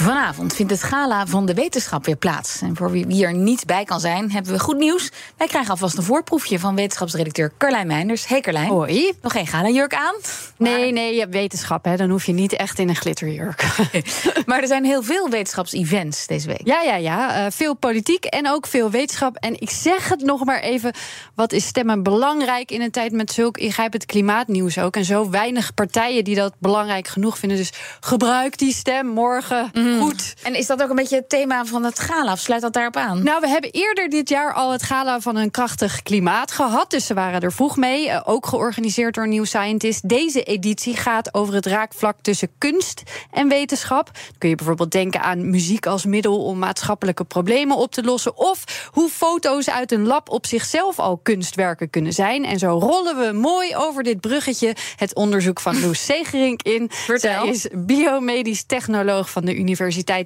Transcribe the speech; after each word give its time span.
Vanavond 0.00 0.54
vindt 0.54 0.72
het 0.72 0.82
gala 0.82 1.26
van 1.26 1.46
de 1.46 1.54
wetenschap 1.54 2.04
weer 2.04 2.16
plaats. 2.16 2.60
En 2.60 2.76
voor 2.76 2.90
wie 2.90 3.26
er 3.26 3.34
niet 3.34 3.66
bij 3.66 3.84
kan 3.84 4.00
zijn, 4.00 4.30
hebben 4.30 4.52
we 4.52 4.58
goed 4.58 4.76
nieuws. 4.76 5.10
Wij 5.36 5.46
krijgen 5.46 5.70
alvast 5.70 5.96
een 5.96 6.02
voorproefje 6.02 6.58
van 6.58 6.74
wetenschapsredacteur 6.74 7.52
Carlijn 7.58 7.86
Meinders. 7.86 8.26
Hey 8.26 8.40
Carlijn. 8.40 8.68
Hoi. 8.68 9.12
Nog 9.22 9.32
geen 9.32 9.46
gala-jurk 9.46 9.94
aan? 9.94 10.14
Nee, 10.56 10.92
nee, 10.92 11.14
je 11.14 11.20
hebt 11.20 11.32
wetenschap, 11.32 11.84
hè. 11.84 11.96
dan 11.96 12.10
hoef 12.10 12.26
je 12.26 12.32
niet 12.32 12.52
echt 12.52 12.78
in 12.78 12.88
een 12.88 12.96
glitterjurk. 12.96 13.64
maar 14.46 14.60
er 14.60 14.66
zijn 14.66 14.84
heel 14.84 15.02
veel 15.02 15.28
wetenschapsevents 15.28 16.26
deze 16.26 16.46
week. 16.46 16.62
Ja, 16.64 16.82
ja, 16.82 16.94
ja. 16.94 17.44
Uh, 17.44 17.50
veel 17.50 17.74
politiek 17.74 18.24
en 18.24 18.48
ook 18.48 18.66
veel 18.66 18.90
wetenschap. 18.90 19.36
En 19.36 19.60
ik 19.60 19.70
zeg 19.70 20.08
het 20.08 20.22
nog 20.22 20.44
maar 20.44 20.60
even, 20.60 20.94
wat 21.34 21.52
is 21.52 21.66
stemmen 21.66 22.02
belangrijk 22.02 22.70
in 22.70 22.80
een 22.80 22.90
tijd 22.90 23.12
met 23.12 23.32
zulk 23.32 23.58
ingrijpend 23.58 24.06
klimaatnieuws 24.06 24.78
ook. 24.78 24.96
En 24.96 25.04
zo 25.04 25.30
weinig 25.30 25.74
partijen 25.74 26.24
die 26.24 26.34
dat 26.34 26.54
belangrijk 26.58 27.08
genoeg 27.08 27.38
vinden. 27.38 27.58
Dus 27.58 27.72
gebruik 28.00 28.58
die 28.58 28.72
stem 28.72 29.06
morgen. 29.06 29.70
Mm. 29.72 29.89
Goed. 29.98 30.34
En 30.42 30.54
is 30.54 30.66
dat 30.66 30.82
ook 30.82 30.90
een 30.90 30.96
beetje 30.96 31.16
het 31.16 31.28
thema 31.28 31.64
van 31.64 31.84
het 31.84 31.98
gala? 31.98 32.32
Of 32.32 32.38
sluit 32.38 32.62
dat 32.62 32.72
daarop 32.72 32.96
aan? 32.96 33.22
Nou, 33.22 33.40
we 33.40 33.48
hebben 33.48 33.70
eerder 33.70 34.08
dit 34.08 34.28
jaar 34.28 34.54
al 34.54 34.72
het 34.72 34.82
gala 34.82 35.20
van 35.20 35.36
een 35.36 35.50
krachtig 35.50 36.02
klimaat 36.02 36.52
gehad. 36.52 36.90
Dus 36.90 37.06
ze 37.06 37.14
waren 37.14 37.40
er 37.40 37.52
vroeg 37.52 37.76
mee. 37.76 38.06
Uh, 38.06 38.20
ook 38.24 38.46
georganiseerd 38.46 39.14
door 39.14 39.28
New 39.28 39.44
Scientist. 39.44 40.08
Deze 40.08 40.42
editie 40.42 40.96
gaat 40.96 41.34
over 41.34 41.54
het 41.54 41.66
raakvlak 41.66 42.16
tussen 42.20 42.48
kunst 42.58 43.02
en 43.30 43.48
wetenschap. 43.48 44.04
Dan 44.04 44.38
kun 44.38 44.48
je 44.48 44.54
bijvoorbeeld 44.54 44.90
denken 44.92 45.22
aan 45.22 45.50
muziek 45.50 45.86
als 45.86 46.04
middel 46.04 46.44
om 46.44 46.58
maatschappelijke 46.58 47.24
problemen 47.24 47.76
op 47.76 47.92
te 47.92 48.02
lossen. 48.02 48.36
Of 48.36 48.88
hoe 48.92 49.08
foto's 49.08 49.70
uit 49.70 49.92
een 49.92 50.06
lab 50.06 50.28
op 50.28 50.46
zichzelf 50.46 50.98
al 50.98 51.20
kunstwerken 51.22 51.90
kunnen 51.90 52.12
zijn. 52.12 52.44
En 52.44 52.58
zo 52.58 52.78
rollen 52.78 53.16
we 53.16 53.32
mooi 53.32 53.76
over 53.76 54.02
dit 54.02 54.20
bruggetje 54.20 54.76
het 54.96 55.14
onderzoek 55.14 55.60
van 55.60 55.80
Loes 55.80 56.04
Segerink 56.04 56.62
in. 56.62 56.90
Vertel. 56.90 57.40
Zij 57.40 57.48
is 57.48 57.66
biomedisch 57.74 58.62
technoloog 58.62 59.30
van 59.30 59.44
de 59.44 59.50
Universiteit 59.56 59.78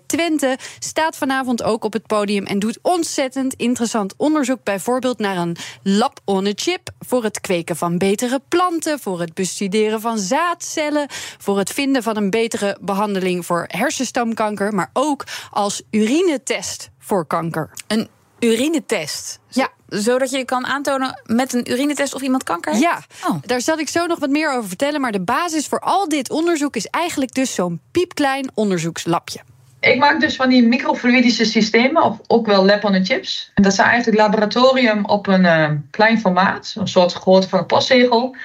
Twente. 0.06 0.58
Staat 0.78 1.16
vanavond 1.16 1.62
ook 1.62 1.84
op 1.84 1.92
het 1.92 2.06
podium 2.06 2.44
en 2.44 2.58
doet 2.58 2.78
ontzettend 2.82 3.54
interessant 3.54 4.14
onderzoek. 4.16 4.62
Bijvoorbeeld 4.62 5.18
naar 5.18 5.36
een 5.36 5.56
lab 5.82 6.20
on 6.24 6.46
a 6.46 6.52
chip. 6.54 6.90
Voor 6.98 7.24
het 7.24 7.40
kweken 7.40 7.76
van 7.76 7.98
betere 7.98 8.40
planten. 8.48 8.98
Voor 9.00 9.20
het 9.20 9.34
bestuderen 9.34 10.00
van 10.00 10.18
zaadcellen. 10.18 11.06
Voor 11.38 11.58
het 11.58 11.70
vinden 11.70 12.02
van 12.02 12.16
een 12.16 12.30
betere 12.30 12.78
behandeling 12.80 13.46
voor 13.46 13.64
hersenstamkanker. 13.68 14.74
Maar 14.74 14.90
ook 14.92 15.24
als 15.50 15.82
urinetest 15.90 16.90
voor 16.98 17.26
kanker. 17.26 17.70
Een 17.86 18.08
urinetest? 18.40 19.38
Ja. 19.48 19.68
Zodat 19.88 20.30
je 20.30 20.44
kan 20.44 20.66
aantonen 20.66 21.22
met 21.24 21.52
een 21.52 21.70
urinetest 21.70 22.14
of 22.14 22.22
iemand 22.22 22.42
kanker 22.42 22.72
heeft? 22.72 22.84
Ja, 22.84 23.02
oh. 23.28 23.36
daar 23.46 23.60
zal 23.60 23.78
ik 23.78 23.88
zo 23.88 24.06
nog 24.06 24.18
wat 24.18 24.30
meer 24.30 24.52
over 24.52 24.68
vertellen. 24.68 25.00
Maar 25.00 25.12
de 25.12 25.20
basis 25.20 25.66
voor 25.66 25.80
al 25.80 26.08
dit 26.08 26.30
onderzoek 26.30 26.76
is 26.76 26.86
eigenlijk 26.86 27.34
dus 27.34 27.54
zo'n 27.54 27.80
piepklein 27.90 28.50
onderzoekslabje. 28.54 29.40
Ik 29.80 29.98
maak 29.98 30.20
dus 30.20 30.36
van 30.36 30.48
die 30.48 30.62
microfluidische 30.62 31.44
systemen, 31.44 32.02
of 32.02 32.18
ook 32.26 32.46
wel 32.46 32.64
lab 32.64 32.84
on 32.84 33.04
chips. 33.04 33.50
En 33.54 33.62
dat 33.62 33.74
zijn 33.74 33.88
eigenlijk 33.88 34.18
laboratorium 34.18 35.04
op 35.04 35.26
een 35.26 35.44
uh, 35.44 35.70
klein 35.90 36.20
formaat, 36.20 36.74
een 36.78 36.88
soort 36.88 37.12
grootte 37.12 37.48
van 37.48 37.58
een 37.58 37.66
postzegel. 37.66 38.36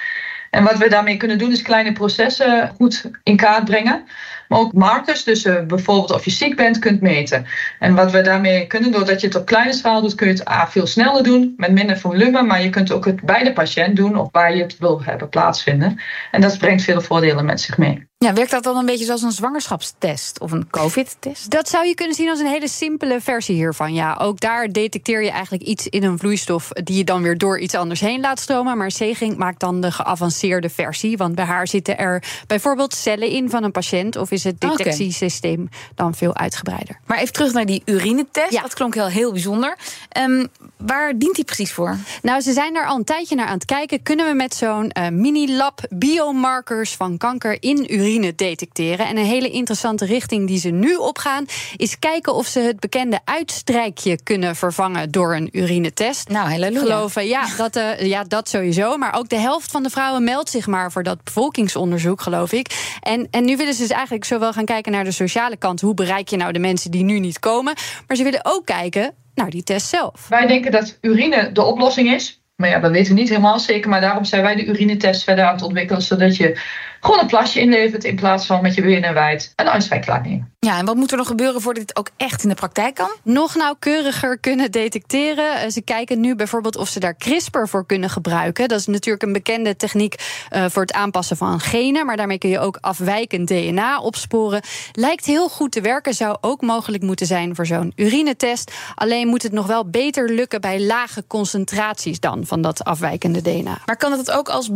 En 0.49 0.63
wat 0.63 0.77
we 0.77 0.89
daarmee 0.89 1.17
kunnen 1.17 1.37
doen 1.37 1.51
is 1.51 1.61
kleine 1.61 1.91
processen 1.91 2.73
goed 2.75 3.11
in 3.23 3.35
kaart 3.35 3.65
brengen. 3.65 4.03
Maar 4.47 4.59
ook 4.59 4.73
markers, 4.73 5.23
dus 5.23 5.45
uh, 5.45 5.61
bijvoorbeeld 5.61 6.11
of 6.11 6.25
je 6.25 6.31
ziek 6.31 6.55
bent, 6.55 6.79
kunt 6.79 7.01
meten. 7.01 7.45
En 7.79 7.95
wat 7.95 8.11
we 8.11 8.21
daarmee 8.21 8.67
kunnen, 8.67 8.91
doordat 8.91 9.21
je 9.21 9.27
het 9.27 9.35
op 9.35 9.45
kleine 9.45 9.73
schaal 9.73 10.01
doet, 10.01 10.15
kun 10.15 10.27
je 10.27 10.33
het 10.33 10.49
A, 10.49 10.67
veel 10.67 10.87
sneller 10.87 11.23
doen, 11.23 11.53
met 11.57 11.71
minder 11.71 11.99
volume. 11.99 12.41
Maar 12.41 12.63
je 12.63 12.69
kunt 12.69 12.91
ook 12.91 13.05
het 13.05 13.21
bij 13.21 13.43
de 13.43 13.53
patiënt 13.53 13.95
doen 13.95 14.17
of 14.17 14.27
waar 14.31 14.55
je 14.55 14.61
het 14.61 14.77
wil 14.77 15.03
hebben 15.03 15.29
plaatsvinden. 15.29 15.99
En 16.31 16.41
dat 16.41 16.57
brengt 16.57 16.83
veel 16.83 17.01
voordelen 17.01 17.45
met 17.45 17.61
zich 17.61 17.77
mee. 17.77 18.08
Ja, 18.25 18.33
werkt 18.33 18.51
dat 18.51 18.63
dan 18.63 18.77
een 18.77 18.85
beetje 18.85 19.05
zoals 19.05 19.21
een 19.21 19.31
zwangerschapstest 19.31 20.39
of 20.39 20.51
een 20.51 20.69
COVID-test? 20.69 21.49
Dat 21.49 21.69
zou 21.69 21.87
je 21.87 21.95
kunnen 21.95 22.15
zien 22.15 22.29
als 22.29 22.39
een 22.39 22.47
hele 22.47 22.67
simpele 22.67 23.21
versie 23.21 23.55
hiervan. 23.55 23.93
Ja, 23.93 24.17
ook 24.21 24.39
daar 24.39 24.71
detecteer 24.71 25.23
je 25.23 25.29
eigenlijk 25.29 25.63
iets 25.63 25.87
in 25.87 26.03
een 26.03 26.17
vloeistof 26.17 26.69
die 26.69 26.97
je 26.97 27.03
dan 27.03 27.21
weer 27.21 27.37
door 27.37 27.59
iets 27.59 27.75
anders 27.75 27.99
heen 27.99 28.19
laat 28.19 28.39
stromen. 28.39 28.77
Maar 28.77 28.91
Seging 28.91 29.37
maakt 29.37 29.59
dan 29.59 29.81
de 29.81 29.91
geavanceerde 29.91 30.69
versie. 30.69 31.17
Want 31.17 31.35
bij 31.35 31.45
haar 31.45 31.67
zitten 31.67 31.97
er 31.97 32.23
bijvoorbeeld 32.47 32.93
cellen 32.93 33.29
in 33.29 33.49
van 33.49 33.63
een 33.63 33.71
patiënt 33.71 34.15
of 34.15 34.31
is 34.31 34.43
het 34.43 34.61
detectiesysteem 34.61 35.61
okay. 35.61 35.79
dan 35.95 36.15
veel 36.15 36.35
uitgebreider. 36.35 36.99
Maar 37.05 37.17
even 37.17 37.33
terug 37.33 37.53
naar 37.53 37.65
die 37.65 37.81
urinetest. 37.85 38.51
Ja. 38.51 38.61
Dat 38.61 38.73
klonk 38.73 38.93
heel, 38.93 39.07
heel 39.07 39.31
bijzonder. 39.31 39.77
Um, 40.17 40.47
waar 40.77 41.17
dient 41.17 41.35
die 41.35 41.45
precies 41.45 41.71
voor? 41.71 41.97
Nou, 42.21 42.41
ze 42.41 42.53
zijn 42.53 42.73
daar 42.73 42.87
al 42.87 42.97
een 42.97 43.03
tijdje 43.03 43.35
naar 43.35 43.47
aan 43.47 43.53
het 43.53 43.65
kijken. 43.65 44.03
Kunnen 44.03 44.27
we 44.27 44.33
met 44.33 44.53
zo'n 44.53 44.91
uh, 44.97 45.07
mini-lab 45.07 45.81
biomarkers 45.89 46.95
van 46.95 47.17
kanker 47.17 47.57
in 47.59 47.93
urine 47.93 48.07
detecteren. 48.35 49.07
En 49.07 49.17
een 49.17 49.25
hele 49.25 49.49
interessante 49.49 50.05
richting 50.05 50.47
die 50.47 50.59
ze 50.59 50.69
nu 50.69 50.95
opgaan, 50.95 51.45
is 51.75 51.99
kijken 51.99 52.35
of 52.35 52.47
ze 52.47 52.59
het 52.59 52.79
bekende 52.79 53.19
uitstrijkje 53.23 54.23
kunnen 54.23 54.55
vervangen 54.55 55.11
door 55.11 55.35
een 55.35 55.49
urinetest. 55.51 56.29
Nou, 56.29 56.49
halleluja. 56.49 56.79
Geloven, 56.79 57.27
ja, 57.27 57.45
dat, 57.57 57.75
uh, 57.75 58.01
ja, 58.01 58.23
dat 58.23 58.49
sowieso. 58.49 58.97
Maar 58.97 59.17
ook 59.17 59.29
de 59.29 59.39
helft 59.39 59.71
van 59.71 59.83
de 59.83 59.89
vrouwen 59.89 60.23
meldt 60.23 60.49
zich 60.49 60.67
maar 60.67 60.91
voor 60.91 61.03
dat 61.03 61.23
bevolkingsonderzoek, 61.23 62.21
geloof 62.21 62.51
ik. 62.51 62.97
En, 63.01 63.27
en 63.31 63.45
nu 63.45 63.57
willen 63.57 63.73
ze 63.73 63.81
dus 63.81 63.91
eigenlijk 63.91 64.25
zowel 64.25 64.53
gaan 64.53 64.65
kijken 64.65 64.91
naar 64.91 65.03
de 65.03 65.11
sociale 65.11 65.57
kant. 65.57 65.81
Hoe 65.81 65.93
bereik 65.93 66.27
je 66.27 66.37
nou 66.37 66.51
de 66.51 66.59
mensen 66.59 66.91
die 66.91 67.03
nu 67.03 67.19
niet 67.19 67.39
komen? 67.39 67.73
Maar 68.07 68.17
ze 68.17 68.23
willen 68.23 68.41
ook 68.43 68.65
kijken 68.65 69.13
naar 69.35 69.49
die 69.49 69.63
test 69.63 69.87
zelf. 69.87 70.27
Wij 70.29 70.47
denken 70.47 70.71
dat 70.71 70.97
urine 71.01 71.51
de 71.51 71.63
oplossing 71.63 72.13
is. 72.13 72.41
Maar 72.55 72.69
ja, 72.69 72.79
dat 72.79 72.91
weten 72.91 73.13
we 73.13 73.19
niet 73.19 73.29
helemaal 73.29 73.59
zeker. 73.59 73.89
Maar 73.89 74.01
daarom 74.01 74.25
zijn 74.25 74.41
wij 74.41 74.55
de 74.55 74.65
urinetest 74.65 75.23
verder 75.23 75.45
aan 75.45 75.53
het 75.53 75.63
ontwikkelen. 75.63 76.01
Zodat 76.01 76.35
je 76.35 76.59
gewoon 76.99 77.19
een 77.19 77.27
plasje 77.27 77.59
inlevert 77.59 78.03
in 78.03 78.15
plaats 78.15 78.45
van 78.45 78.61
met 78.61 78.75
je 78.75 78.81
wijd 79.13 79.53
een 79.55 79.69
uitstrijk 79.69 80.07
laat 80.07 80.23
nemen. 80.23 80.53
Ja, 80.59 80.77
en 80.77 80.85
wat 80.85 80.95
moet 80.95 81.11
er 81.11 81.17
nog 81.17 81.27
gebeuren 81.27 81.61
voordat 81.61 81.87
dit 81.87 81.97
ook 81.97 82.09
echt 82.17 82.43
in 82.43 82.49
de 82.49 82.55
praktijk 82.55 82.95
kan? 82.95 83.11
Nog 83.23 83.55
nauwkeuriger 83.55 84.39
kunnen 84.39 84.71
detecteren. 84.71 85.71
Ze 85.71 85.81
kijken 85.81 86.19
nu 86.19 86.35
bijvoorbeeld 86.35 86.75
of 86.75 86.87
ze 86.87 86.99
daar 86.99 87.15
CRISPR 87.15 87.65
voor 87.65 87.85
kunnen 87.85 88.09
gebruiken. 88.09 88.67
Dat 88.67 88.79
is 88.79 88.87
natuurlijk 88.87 89.23
een 89.23 89.33
bekende 89.33 89.75
techniek 89.75 90.15
uh, 90.51 90.65
voor 90.69 90.81
het 90.81 90.93
aanpassen 90.93 91.37
van 91.37 91.59
genen. 91.59 92.05
Maar 92.05 92.17
daarmee 92.17 92.37
kun 92.37 92.49
je 92.49 92.59
ook 92.59 92.77
afwijkend 92.81 93.47
DNA 93.47 93.99
opsporen. 93.99 94.61
Lijkt 94.91 95.25
heel 95.25 95.49
goed 95.49 95.71
te 95.71 95.81
werken. 95.81 96.13
Zou 96.13 96.37
ook 96.41 96.61
mogelijk 96.61 97.03
moeten 97.03 97.25
zijn 97.25 97.55
voor 97.55 97.65
zo'n 97.65 97.93
urinetest. 97.95 98.71
Alleen 98.95 99.27
moet 99.27 99.43
het 99.43 99.51
nog 99.51 99.67
wel 99.67 99.89
beter 99.89 100.29
lukken 100.29 100.61
bij 100.61 100.81
lage 100.81 101.23
concentraties 101.27 102.19
dan 102.19 102.45
van 102.45 102.61
dat 102.61 102.83
afwijkende 102.83 103.41
DNA. 103.41 103.77
Maar 103.85 103.97
kan 103.97 104.11
het 104.11 104.31
ook 104.31 104.49
als 104.49 104.73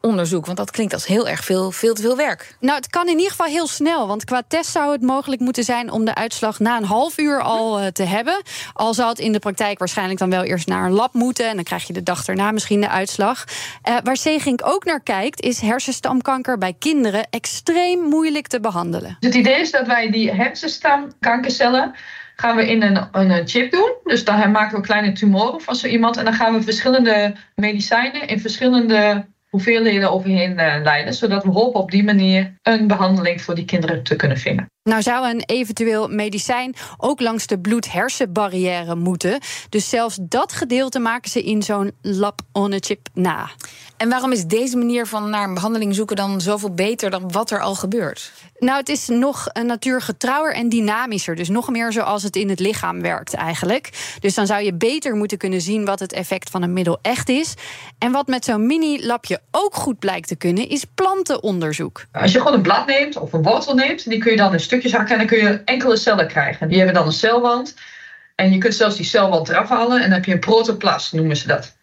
bevolkingsonderzoek? 0.00 0.46
Want 0.46 0.58
dat 0.58 0.70
klinkt 0.70 0.92
als 0.92 1.06
heel 1.06 1.28
erg 1.28 1.44
veel, 1.44 1.70
veel 1.70 1.94
te 1.94 2.02
veel 2.02 2.16
werk. 2.16 2.56
Nou, 2.60 2.76
het 2.76 2.88
kan 2.88 3.06
in 3.06 3.16
ieder 3.16 3.30
geval 3.30 3.46
heel 3.46 3.66
snel. 3.66 4.06
Want 4.06 4.24
qua 4.24 4.42
test 4.48 4.70
zou 4.70 4.92
het 4.92 5.02
mogelijk 5.02 5.40
moeten 5.40 5.64
zijn 5.64 5.90
om 5.90 6.04
de 6.04 6.14
uitslag 6.14 6.58
na 6.58 6.76
een 6.76 6.84
half 6.84 7.18
uur 7.18 7.42
al 7.42 7.80
uh, 7.80 7.86
te 7.86 8.02
hebben. 8.02 8.42
Al 8.72 8.94
zou 8.94 9.08
het 9.08 9.18
in 9.18 9.32
de 9.32 9.38
praktijk 9.38 9.78
waarschijnlijk 9.78 10.18
dan 10.18 10.30
wel 10.30 10.44
eerst 10.44 10.66
naar 10.66 10.84
een 10.84 10.92
lab 10.92 11.14
moeten. 11.14 11.48
En 11.48 11.54
dan 11.54 11.64
krijg 11.64 11.86
je 11.86 11.92
de 11.92 12.02
dag 12.02 12.26
erna 12.26 12.50
misschien 12.50 12.80
de 12.80 12.88
uitslag. 12.88 13.44
Uh, 13.88 13.96
waar 14.02 14.16
Zegink 14.16 14.60
ook 14.64 14.84
naar 14.84 15.02
kijkt, 15.02 15.40
is 15.40 15.60
hersenstamkanker 15.60 16.58
bij 16.58 16.74
kinderen 16.78 17.26
extreem 17.30 18.00
moeilijk 18.00 18.46
te 18.46 18.60
behandelen. 18.60 19.16
Het 19.20 19.34
idee 19.34 19.60
is 19.60 19.70
dat 19.70 19.86
wij 19.86 20.10
die 20.10 20.30
hersenstamkankercellen 20.32 21.94
gaan 22.36 22.56
we 22.56 22.70
in 22.70 22.82
een, 22.82 23.08
een 23.12 23.48
chip 23.48 23.70
doen. 23.72 23.92
Dus 24.04 24.24
dan 24.24 24.50
maken 24.50 24.76
we 24.76 24.86
kleine 24.86 25.12
tumoren 25.12 25.60
van 25.60 25.74
zo 25.74 25.86
iemand. 25.86 26.16
En 26.16 26.24
dan 26.24 26.34
gaan 26.34 26.54
we 26.54 26.62
verschillende 26.62 27.34
medicijnen 27.54 28.28
in 28.28 28.40
verschillende 28.40 29.26
hoeveelheden 29.48 30.10
overheen 30.10 30.54
leiden. 30.54 31.14
Zodat 31.14 31.44
we 31.44 31.50
hopen 31.50 31.80
op 31.80 31.90
die 31.90 32.04
manier 32.04 32.54
een 32.62 32.86
behandeling 32.86 33.42
voor 33.42 33.54
die 33.54 33.64
kinderen 33.64 34.02
te 34.02 34.16
kunnen 34.16 34.38
vinden. 34.38 34.70
Nou 34.88 35.02
zou 35.02 35.28
een 35.28 35.42
eventueel 35.46 36.08
medicijn 36.08 36.74
ook 36.96 37.20
langs 37.20 37.46
de 37.46 37.58
bloed-hersenbarrière 37.58 38.94
moeten. 38.94 39.40
Dus 39.68 39.88
zelfs 39.88 40.18
dat 40.20 40.52
gedeelte 40.52 40.98
maken 40.98 41.30
ze 41.30 41.42
in 41.42 41.62
zo'n 41.62 41.92
lab 42.02 42.40
on 42.52 42.72
a 42.72 42.76
chip 42.80 43.08
na. 43.14 43.50
En 43.96 44.08
waarom 44.08 44.32
is 44.32 44.44
deze 44.44 44.76
manier 44.76 45.06
van 45.06 45.30
naar 45.30 45.48
een 45.48 45.54
behandeling 45.54 45.94
zoeken 45.94 46.16
dan 46.16 46.40
zoveel 46.40 46.74
beter 46.74 47.10
dan 47.10 47.32
wat 47.32 47.50
er 47.50 47.60
al 47.60 47.74
gebeurt? 47.74 48.32
Nou, 48.58 48.78
het 48.78 48.88
is 48.88 49.08
nog 49.08 49.46
natuurgetrouwer 49.62 50.54
en 50.54 50.68
dynamischer. 50.68 51.34
Dus 51.34 51.48
nog 51.48 51.68
meer 51.70 51.92
zoals 51.92 52.22
het 52.22 52.36
in 52.36 52.48
het 52.48 52.60
lichaam 52.60 53.00
werkt 53.00 53.34
eigenlijk. 53.34 54.16
Dus 54.20 54.34
dan 54.34 54.46
zou 54.46 54.62
je 54.62 54.74
beter 54.74 55.14
moeten 55.14 55.38
kunnen 55.38 55.60
zien 55.60 55.84
wat 55.84 55.98
het 55.98 56.12
effect 56.12 56.50
van 56.50 56.62
een 56.62 56.72
middel 56.72 56.98
echt 57.02 57.28
is. 57.28 57.54
En 57.98 58.12
wat 58.12 58.26
met 58.26 58.44
zo'n 58.44 58.66
mini-lapje 58.66 59.40
ook 59.50 59.74
goed 59.74 59.98
blijkt 59.98 60.28
te 60.28 60.36
kunnen, 60.36 60.68
is 60.68 60.84
plantenonderzoek. 60.94 62.04
Als 62.12 62.32
je 62.32 62.38
gewoon 62.38 62.54
een 62.54 62.62
blad 62.62 62.86
neemt 62.86 63.16
of 63.16 63.32
een 63.32 63.42
wortel 63.42 63.74
neemt, 63.74 64.08
die 64.08 64.18
kun 64.18 64.30
je 64.30 64.36
dan 64.36 64.52
in 64.52 64.60
en 64.84 65.18
dan 65.18 65.26
kun 65.26 65.38
je 65.38 65.62
enkele 65.64 65.96
cellen 65.96 66.28
krijgen. 66.28 66.68
Die 66.68 66.76
hebben 66.76 66.94
dan 66.94 67.06
een 67.06 67.12
celwand. 67.12 67.74
En 68.34 68.52
je 68.52 68.58
kunt 68.58 68.74
zelfs 68.74 68.96
die 68.96 69.04
celwand 69.04 69.48
eraf 69.48 69.68
halen 69.68 69.96
en 69.96 70.02
dan 70.02 70.12
heb 70.12 70.24
je 70.24 70.32
een 70.32 70.38
protoplast, 70.40 71.12
noemen 71.12 71.36
ze 71.36 71.46
dat. 71.46 71.76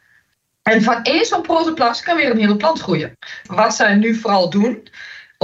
En 0.62 0.82
van 0.82 1.04
één 1.04 1.26
zo'n 1.26 1.42
protoplas 1.42 2.02
kan 2.02 2.16
weer 2.16 2.32
een 2.32 2.40
hele 2.40 2.56
plant 2.56 2.82
groeien. 2.82 3.18
Wat 3.44 3.76
zij 3.76 3.96
nu 3.96 4.16
vooral 4.16 4.50
doen, 4.50 4.88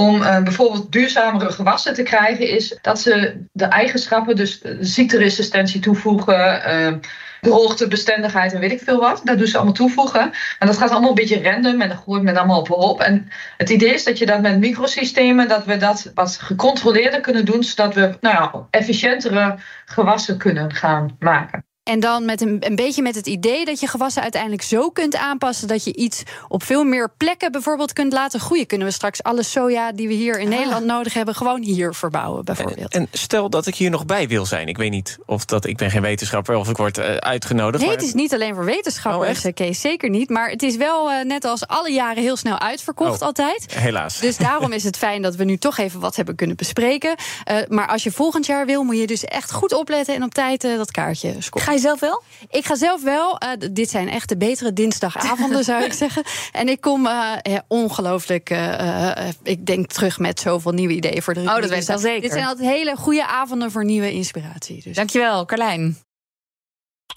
om 0.02 0.22
uh, 0.22 0.44
bijvoorbeeld 0.44 0.92
duurzamere 0.92 1.52
gewassen 1.52 1.94
te 1.94 2.04
krijgen, 2.04 2.48
is 2.48 2.78
dat 2.82 3.02
ze 3.02 3.44
de 3.52 3.66
eigenschappen, 3.66 4.36
dus 4.36 4.62
ziekteresistentie 4.80 5.80
toevoegen, 5.80 6.62
uh, 6.68 6.94
droogtebestendigheid 7.42 8.54
en 8.54 8.60
weet 8.60 8.72
ik 8.72 8.82
veel 8.82 9.00
wat. 9.00 9.22
Dat 9.24 9.38
doen 9.38 9.48
ze 9.48 9.56
allemaal 9.56 9.74
toevoegen. 9.74 10.30
Maar 10.30 10.68
dat 10.68 10.78
gaat 10.78 10.90
allemaal 10.90 11.10
een 11.10 11.16
beetje 11.16 11.44
random 11.44 11.82
en 11.82 11.90
dan 11.90 11.98
gooit 11.98 12.24
men 12.24 12.38
allemaal 12.38 12.60
op 12.60 12.68
hoop. 12.68 13.00
En 13.00 13.30
het 13.58 13.70
idee 13.70 13.94
is 13.94 14.04
dat 14.04 14.18
je 14.18 14.26
dat 14.26 14.42
met 14.42 14.60
microsystemen, 14.60 15.48
dat 15.48 15.66
we 15.66 15.78
dat 15.78 16.12
wat 16.16 16.38
gecontroleerder 16.38 17.22
kunnen 17.22 17.46
doen, 17.46 17.64
zodat 17.64 17.94
we 17.94 18.18
nou 18.22 18.36
ja, 18.36 18.68
efficiëntere 18.70 19.56
gewassen 19.86 20.38
kunnen 20.38 20.74
gaan 20.74 21.16
maken. 21.20 21.66
En 21.84 22.00
dan 22.00 22.26
met 22.26 22.42
een, 22.42 22.58
een 22.60 22.76
beetje 22.76 23.02
met 23.02 23.16
het 23.16 23.28
idee 23.28 23.66
dat 23.66 23.80
je 23.80 23.88
gewassen 23.88 24.22
uiteindelijk 24.22 24.62
zo 24.62 24.90
kunt 24.90 25.16
aanpassen 25.16 25.68
dat 25.68 25.84
je 25.84 25.96
iets 25.96 26.24
op 26.48 26.64
veel 26.64 26.84
meer 26.84 27.14
plekken 27.18 27.52
bijvoorbeeld 27.52 27.94
kunt 27.94 28.14
laten 28.14 28.40
groeien. 28.40 28.66
Kunnen 28.66 28.88
we 28.88 28.94
straks 28.94 29.24
alle 29.24 29.44
soja 29.44 29.92
die 29.92 30.08
we 30.08 30.14
hier 30.14 30.40
in 30.40 30.52
ah. 30.52 30.58
Nederland 30.58 30.86
nodig 30.86 31.14
hebben, 31.14 31.36
gewoon 31.36 31.62
hier 31.62 31.94
verbouwen, 31.94 32.46
bijvoorbeeld. 32.46 32.94
En, 32.94 33.08
stel 33.12 33.50
dat 33.50 33.68
ik 33.68 33.76
hier 33.76 33.90
nog 33.90 34.06
bij 34.06 34.28
wil 34.28 34.46
zijn. 34.46 34.68
Ik 34.68 34.78
weet 34.78 34.92
niet 34.92 35.18
of 35.26 35.46
dat 35.46 35.66
ik 35.66 35.78
ben 35.78 35.92
geen 35.92 36.02
wetenschapper 36.02 36.56
of 36.56 36.70
ik 36.70 36.78
word 36.78 36.98
uh, 36.98 37.16
uitgenodigd. 37.16 37.84
Nee, 37.84 37.94
het 37.94 38.04
is 38.04 38.14
niet 38.14 38.34
alleen 38.34 38.56
voor 38.56 38.66
wetenschappers, 38.66 39.46
oh, 39.46 39.54
Kees, 39.54 39.82
zeker 39.82 40.10
niet. 40.10 40.30
Maar 40.30 40.50
het 40.50 40.64
is 40.64 40.76
wel 40.76 41.12
uh, 41.12 41.24
net 41.24 41.46
als 41.46 41.68
alle 41.68 41.92
jaren 41.92 42.24
heel 42.24 42.38
snel 42.38 42.60
uitverkocht, 42.60 43.22
oh, 43.22 43.28
altijd. 43.28 43.74
Helaas. 43.74 44.20
Dus 44.20 44.38
daarom 44.38 44.72
is 44.80 44.84
het 44.84 44.98
fijn 44.98 45.22
dat 45.22 45.36
we 45.36 45.44
nu 45.44 45.58
toch 45.58 45.78
even 45.78 46.00
wat 46.00 46.16
hebben 46.16 46.36
kunnen 46.36 46.56
bespreken. 46.56 47.16
Uh, 47.52 47.58
maar 47.68 47.88
als 47.88 48.04
je 48.04 48.12
volgend 48.12 48.46
jaar 48.46 48.66
wil, 48.66 48.84
moet 48.84 48.98
je 48.98 49.08
dus 49.08 49.24
echt 49.24 49.52
goed 49.52 49.74
opletten 49.74 50.16
en 50.16 50.24
op 50.24 50.34
tijd 50.34 50.62
dat 50.62 50.92
kaartje 50.92 51.36
scoren. 51.40 51.71
Ga 51.72 51.78
je 51.78 51.84
zelf 51.84 52.00
wel? 52.00 52.24
Ik 52.50 52.66
ga 52.66 52.76
zelf 52.76 53.04
wel. 53.04 53.42
Uh, 53.44 53.72
dit 53.72 53.90
zijn 53.90 54.10
echt 54.10 54.30
de 54.30 54.38
betere 54.38 54.74
dinsdagavonden, 54.74 55.64
zou 55.72 55.84
ik 55.84 55.94
zeggen. 55.94 56.24
En 56.52 56.70
ik 56.70 56.82
kom 56.82 57.06
uh, 57.06 57.34
ja, 57.42 57.66
ongelooflijk. 57.68 58.50
Uh, 58.50 59.12
ik 59.44 59.66
denk 59.66 59.92
terug 59.92 60.20
met 60.20 60.40
zoveel 60.40 60.72
nieuwe 60.72 60.94
ideeën 60.94 61.22
voor 61.22 61.34
de 61.34 61.40
Oh, 61.40 61.56
dat 61.56 61.70
weet 61.70 61.82
ik 61.82 61.88
wel 61.88 61.98
zeker. 61.98 62.22
Dit 62.22 62.32
zijn 62.32 62.46
altijd 62.46 62.70
hele 62.70 62.96
goede 62.96 63.28
avonden 63.28 63.72
voor 63.72 63.86
nieuwe 63.86 64.12
inspiratie. 64.12 64.84
Dus. 64.84 64.96
Dankjewel, 64.96 65.46
Carlijn. 65.46 65.98